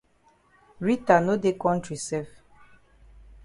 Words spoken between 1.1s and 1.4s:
no